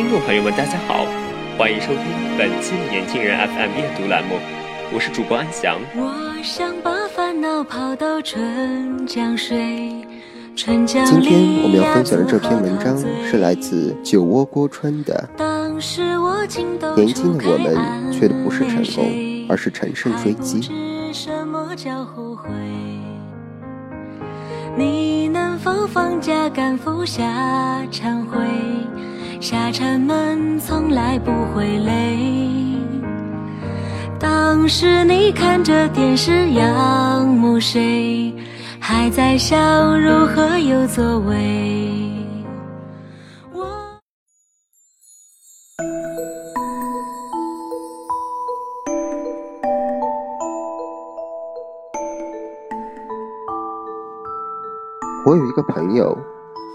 [0.00, 1.04] 听众朋友们，大家好，
[1.58, 2.02] 欢迎收听
[2.38, 4.36] 本期《年轻人 FM》阅读栏目，
[4.94, 5.76] 我是主播安翔。
[5.94, 9.92] 我想把烦恼抛到春江水，
[10.56, 12.96] 春江今天我们要分享的这篇文章
[13.26, 15.28] 是来自酒窝郭川的。
[15.36, 19.04] 当时我情窦年轻的我们缺的不是成功
[19.50, 22.48] 而是乘胜追击还不知什么叫后悔？
[24.78, 27.22] 你能否放假赶赴下
[27.92, 28.38] 忏悔？
[29.40, 32.18] 下沉闷从来不会累。
[34.18, 38.34] 当时你看着电视仰慕谁，
[38.78, 42.12] 还在想如何有作为。
[43.54, 43.66] 我。
[55.24, 56.14] 我有一个朋友，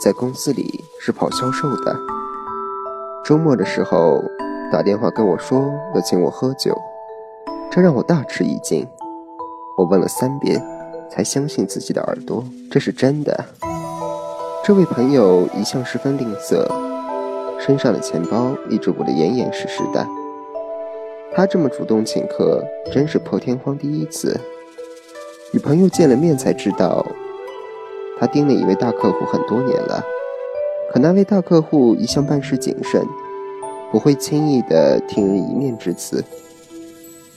[0.00, 1.98] 在公司里是跑销售的。
[3.32, 4.22] 周末的时候
[4.70, 6.76] 打电话跟我说要请我喝酒，
[7.70, 8.86] 这让我大吃一惊。
[9.74, 10.62] 我问了三遍，
[11.08, 13.46] 才相信自己的耳朵，这是真的。
[14.62, 16.66] 这位朋友一向十分吝啬，
[17.58, 20.06] 身上的钱包一直捂得严严实实的。
[21.34, 22.62] 他这么主动请客，
[22.92, 24.38] 真是破天荒第一次。
[25.54, 27.02] 与朋友见了面才知道，
[28.20, 30.04] 他盯了一位大客户很多年了，
[30.92, 33.02] 可那位大客户一向办事谨慎，
[33.92, 36.24] 不会轻易的听人一面之词，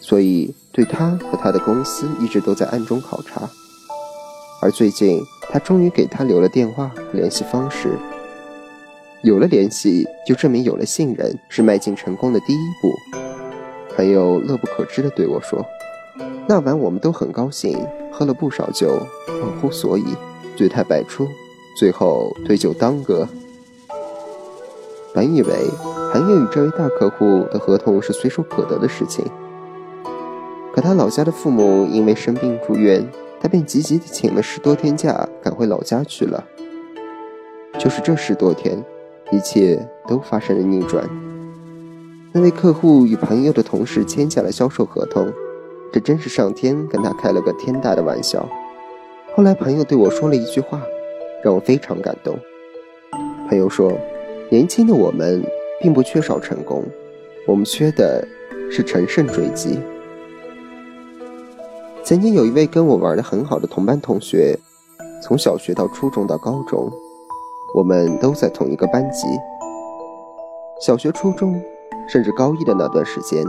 [0.00, 3.48] 所以对他和他的公司一直都在暗中考察。
[4.60, 7.96] 而最近，他终于给他留了电话和联系方式。
[9.22, 12.92] 有了联系，就证明有了信任，是迈进成功的第一步。
[13.94, 15.64] 朋友乐不可支地对我说
[16.48, 17.78] ：“那晚我们都很高兴，
[18.10, 20.04] 喝了不少酒，忘乎所以，
[20.56, 21.28] 醉态百出，
[21.78, 23.28] 最后对酒当歌。”
[25.14, 25.52] 本以为
[26.12, 29.24] 朋友与这位大客户的合同是随手可得的事情，
[30.74, 33.08] 可他老家的父母因为生病住院，
[33.40, 36.44] 他便急急地请了十多天假，赶回老家去了。
[37.78, 38.84] 就是这十多天，
[39.30, 41.08] 一切都发生了逆转。
[42.32, 45.32] 那位客户与朋友的同事签下了销售合同，
[45.92, 48.48] 这真是上天跟他开了个天大的玩笑。
[49.36, 50.82] 后来朋友对我说了一句话，
[51.44, 52.36] 让我非常感动。
[53.48, 53.92] 朋友说
[54.50, 55.40] ：“年轻的我们
[55.80, 56.84] 并不缺少成功，
[57.46, 58.26] 我们缺的
[58.70, 59.80] 是乘胜追击。”
[62.04, 64.58] 曾经有一位跟我玩的很好的同班同学，
[65.22, 66.90] 从小学到初中到高中，
[67.74, 69.26] 我们都在同一个班级。
[70.80, 71.60] 小学、初中，
[72.08, 73.44] 甚至高一的那段时间，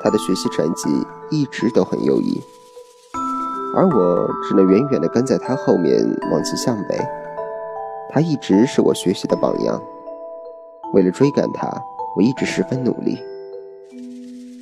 [0.00, 0.88] 他的学习成绩
[1.30, 2.42] 一直都很优异，
[3.76, 6.98] 而我只能远远地跟在他后面望其项背。
[8.10, 9.80] 他一直是我学习的榜样。
[10.94, 11.68] 为了追赶他，
[12.14, 13.18] 我一直十分努力。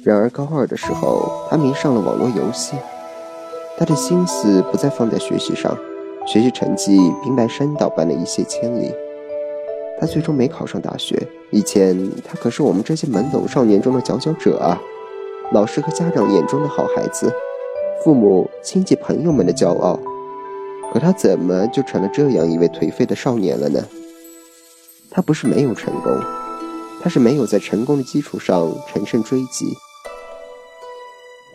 [0.03, 2.75] 然而高二的时候，他迷上了网络游戏，
[3.79, 5.77] 他的心思不再放在学习上，
[6.27, 8.91] 学习成绩平白山倒般的一泻千里。
[10.01, 11.23] 他最终没考上大学。
[11.51, 14.81] 以前他可是我们这些懵懂少年中的佼佼者啊，
[15.53, 17.31] 老师和家长眼中的好孩子，
[18.03, 20.01] 父母、亲戚、朋友们的骄傲。
[20.93, 23.85] 可他怎么就成了这样一位颓废的少年了呢？
[25.13, 26.19] 他不是没有成功，
[27.03, 29.67] 他是没有在成功的基础上乘胜追击。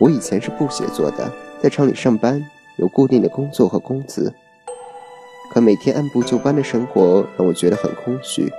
[0.00, 2.40] 我以前是不写作的，在厂里上班，
[2.76, 4.32] 有固定的工作和工资。
[5.52, 8.52] 可每天按部就班的生活让我觉得很空虚。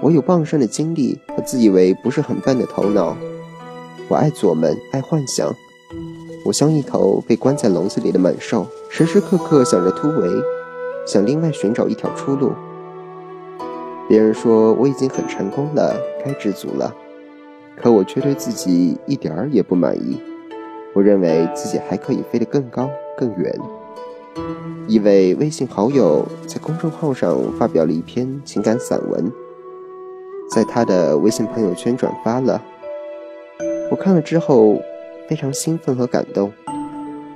[0.00, 3.16] 我有傍身的精力和自以为不是很笨的头脑。
[4.08, 5.50] 我爱左门，爱幻想。
[6.44, 10.28] 我像一头被关在笼子里的猛兽，时时刻刻想着突围，
[11.06, 12.52] 想另外寻找一条出路。
[14.08, 16.94] 别人说我已经很成功了，该知足了，
[17.76, 20.20] 可我却对自己一点儿也不满意。
[20.92, 23.52] 我认为自己还可以飞得更高更远。
[24.86, 29.32] 一位微信好友在公众号上发表了一篇情感散文，
[30.50, 32.62] 在他的微信朋友圈转发了。
[33.90, 34.80] 我看了之后
[35.28, 36.52] 非常兴奋和感动，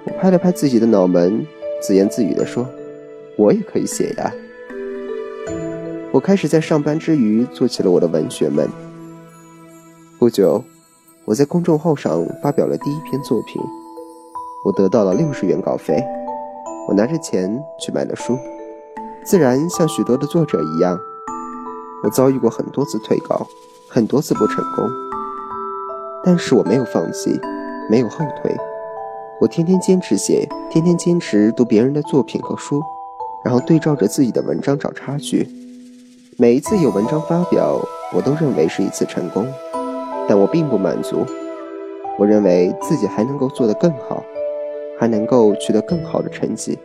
[0.05, 1.47] 我拍了拍自己的脑门，
[1.81, 2.67] 自言自语地说
[3.37, 4.33] ：“我也可以写呀。”
[6.11, 8.67] 我开始在上班之余做起了我的文学梦。
[10.19, 10.65] 不久，
[11.27, 13.61] 我在公众号上发表了第一篇作品，
[14.65, 16.03] 我得到了六十元稿费。
[16.89, 18.39] 我拿着钱去买了书，
[19.23, 20.99] 自然像许多的作者一样，
[22.03, 23.47] 我遭遇过很多次退稿，
[23.87, 24.89] 很多次不成功。
[26.25, 27.39] 但是我没有放弃，
[27.91, 28.57] 没有后退，
[29.43, 32.83] 我天天坚持写，天天坚持读别人的作品和书，
[33.45, 35.47] 然后对照着自己的文章找差距。
[36.41, 39.45] 每一次有文章发表，我都认为是一次成功。
[40.29, 41.27] 但我并不满足，
[42.17, 44.23] 我认为自己还能够做得更好，
[45.01, 46.79] 还能够取得更好的成绩。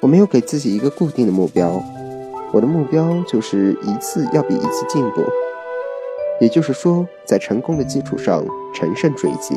[0.00, 1.80] 我没有给自己一个固定的目标，
[2.50, 5.22] 我的目标就是一次要比一次进步。
[6.40, 9.54] 也就是说，在成功的基础上乘胜追击。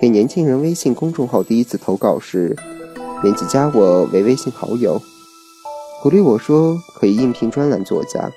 [0.00, 2.56] 给年轻人微信公众号第一次投稿时，
[3.20, 4.98] 编辑加我为微信好友，
[6.00, 8.30] 鼓励我说可以应聘专栏作家，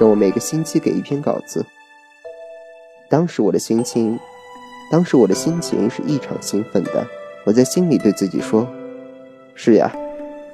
[0.00, 1.64] 让我每个星期给一篇稿子。
[3.08, 4.18] 当时我的心情，
[4.90, 7.06] 当时我的心情是异常兴奋的。
[7.44, 8.66] 我在心里对自己说
[9.54, 9.94] ：“是呀，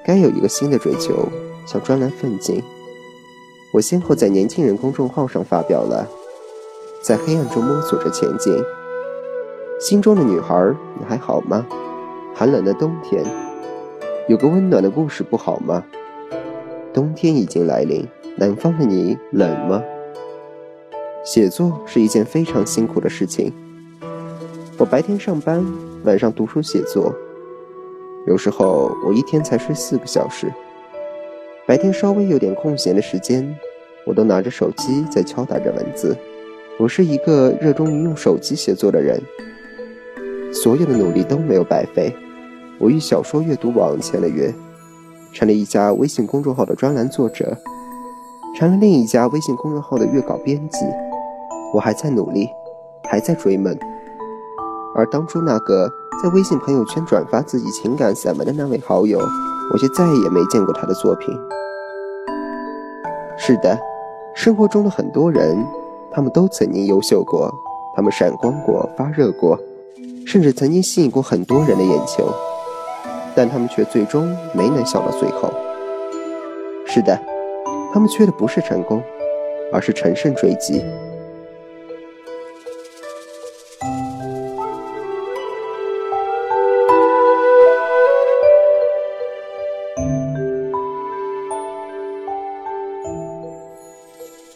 [0.05, 1.27] 该有一个新的追求，
[1.67, 2.63] 向专栏奋进。”
[3.73, 6.07] 我先后在年轻人公众号上发表了
[7.07, 8.53] 《在黑暗中摸索着前进》，
[9.81, 11.67] 心中的女孩，你还好吗？
[12.35, 13.25] 寒冷的冬天，
[14.29, 15.83] 有个温暖的故事不好吗？
[16.93, 19.83] 冬天已经来临，南方的你冷吗？
[21.25, 23.51] 写作是一件非常辛苦的事情。
[24.77, 25.65] 我白天上班，
[26.05, 27.11] 晚上读书写作，
[28.27, 30.53] 有时候我一天才睡四个小时。
[31.67, 33.57] 白天稍微有点空闲的时间，
[34.05, 36.15] 我都拿着手机在敲打着文字。
[36.79, 39.19] 我是一个热衷于用手机写作的人，
[40.53, 42.15] 所有的努力都没有白费。
[42.81, 44.55] 我与小说阅读网签了约，
[45.33, 47.57] 成了一家微信公众号的专栏作者，
[48.57, 50.87] 成了另一家微信公众号的月稿编辑。
[51.75, 52.49] 我还在努力，
[53.11, 53.77] 还在追梦，
[54.95, 55.91] 而当初那个
[56.23, 59.19] 在微信朋友圈转发自己情感散文的那位好友，
[59.73, 61.37] 我却再也没见过他的作品。
[63.37, 63.77] 是的，
[64.37, 65.67] 生活中的很多人，
[66.13, 67.53] 他们都曾经优秀过，
[67.97, 69.59] 他们闪光过、发热过，
[70.25, 72.33] 甚至曾经吸引过很多人的眼球，
[73.39, 75.49] 但他们却最终没能笑到最后。
[76.85, 77.17] 是的，
[77.95, 79.01] 他们缺的不是成功，
[79.73, 80.85] 而是乘胜追击。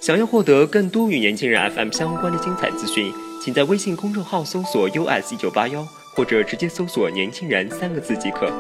[0.00, 3.12] 想要获得更多与年轻人 FM 相关的精彩资讯，
[3.44, 8.52] 请在微信公众号搜索 US 一九八幺，或者直接搜索“年轻人”三个字即可。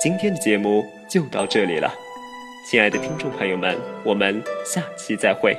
[0.00, 1.92] 今天的节目就到这里了，
[2.70, 5.56] 亲爱的听众朋友们，我们下期再会。